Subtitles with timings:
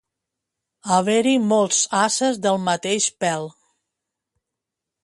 [0.95, 3.49] Haver-hi molts ases del mateix pèl.